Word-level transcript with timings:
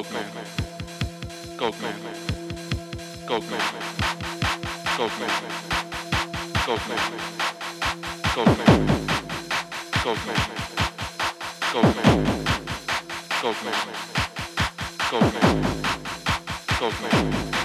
Goldman, 0.00 0.24
Goldman, 1.58 1.94
Goldman, 3.26 3.60
Goldman, 4.96 4.96
Goldman, 4.96 5.30
Goldman, 6.66 6.98
Goldman, 8.34 8.66
Goldman, 10.02 10.40
Goldman, 13.42 13.74
Goldman, 15.10 15.60
Goldman. 16.80 17.59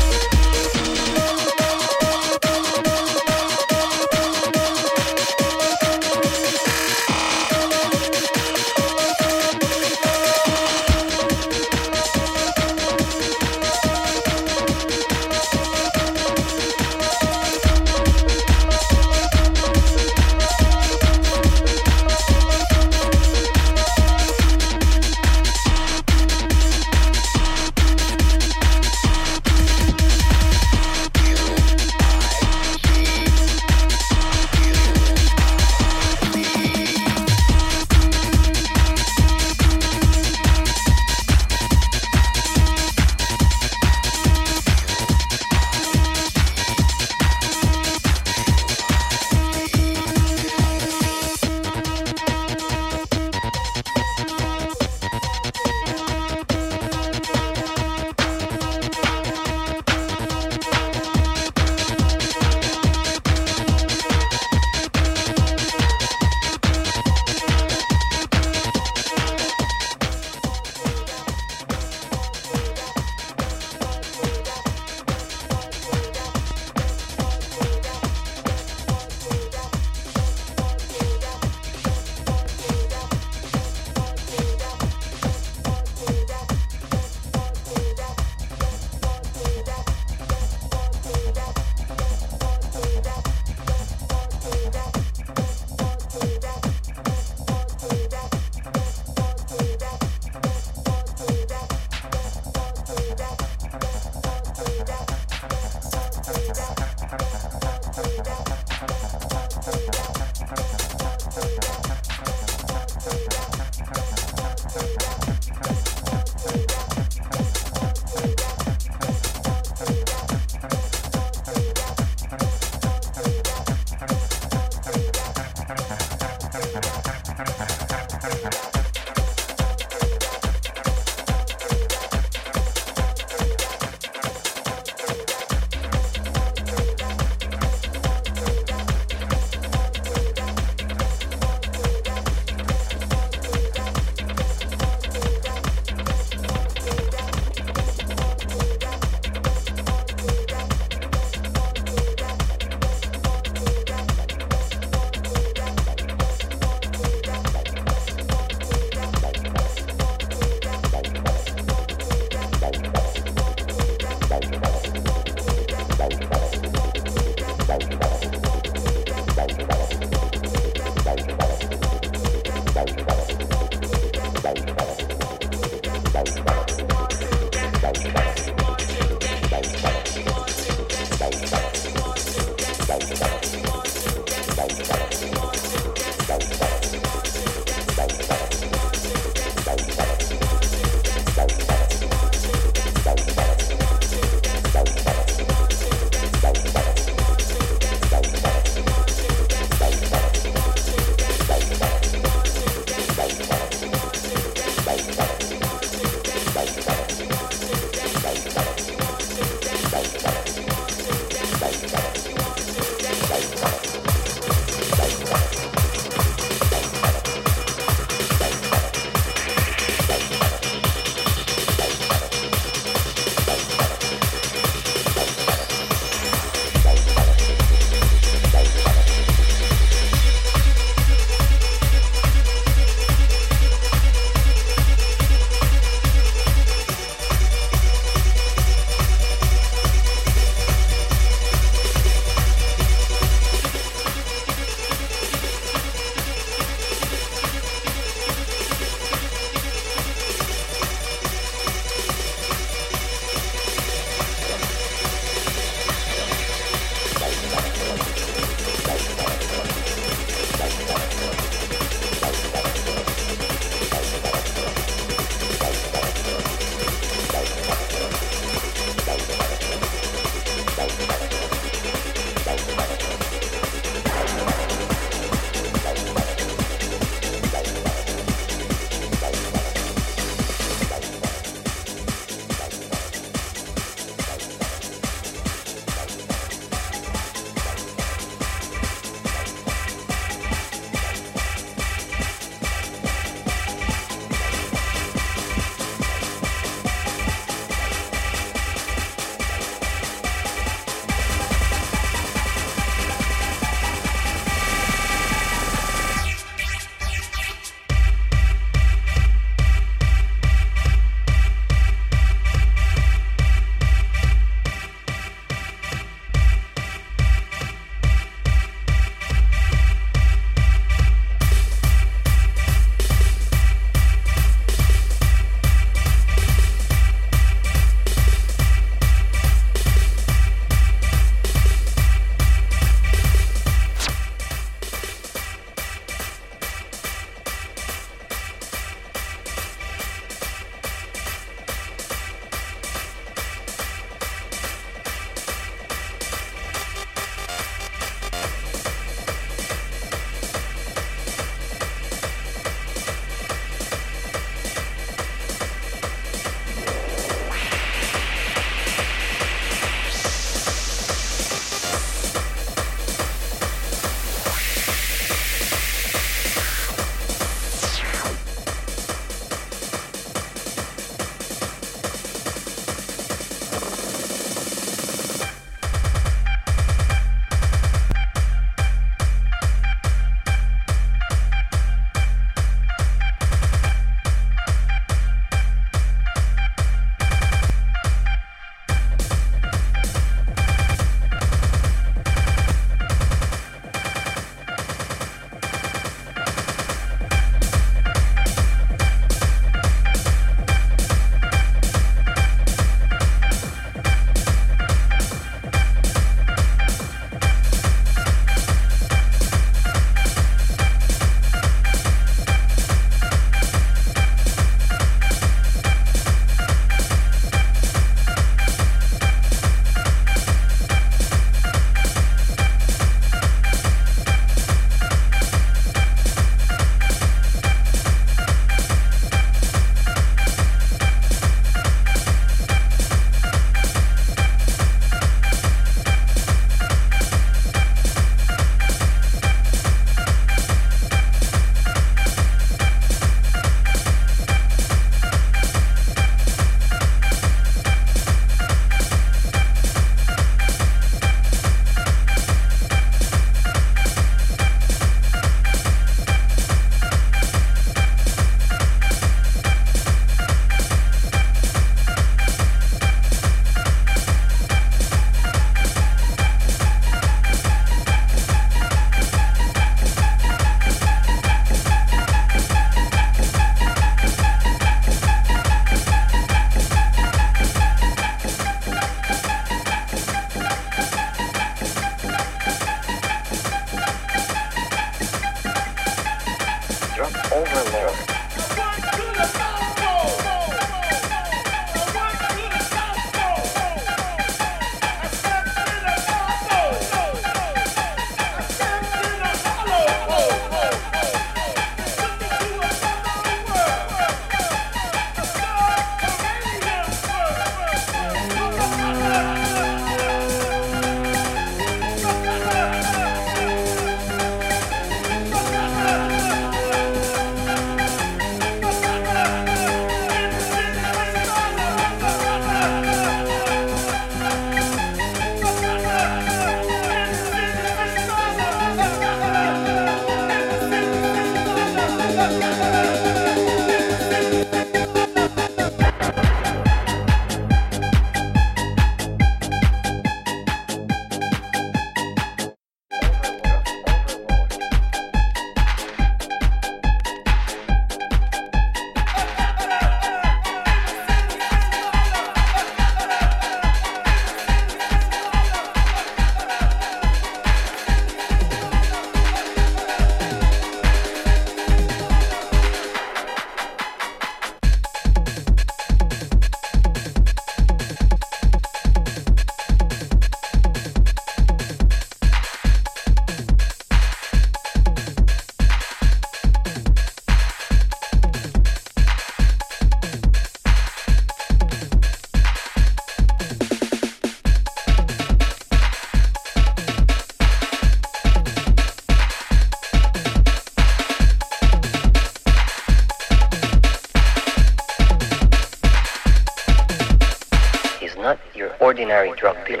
Drug 599.61 599.77
dealer. 599.85 600.00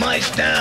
My 0.00 0.18
style 0.18 0.59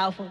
powerful? 0.00 0.29